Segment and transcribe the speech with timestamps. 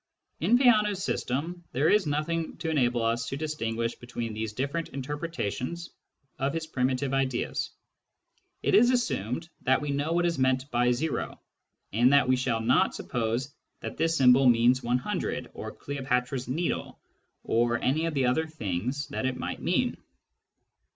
[0.39, 5.91] In Peano's system there is nothing to enable us to distinguish between these different interpretations
[6.39, 7.69] of his primitive ideas.
[8.63, 11.39] It is assumed that we know what is meant by" o,"
[11.93, 16.99] and that we shall not suppose that this symbol means 100 or Cleopatra's Needle
[17.43, 19.97] or any of the other things that it might mean.